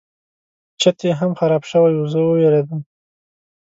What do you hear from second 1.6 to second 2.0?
شوی